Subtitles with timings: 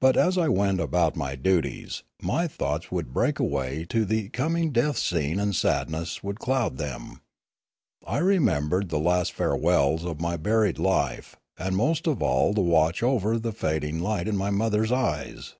[0.00, 4.72] But, as I went about my duties, my thoughts would break away to the coming
[4.72, 7.20] death scene and sadness would cloud them.
[8.06, 13.02] I remembered the last farewells of my buried life, and most of all the watch
[13.02, 15.56] over the fading light in my mother's eyes.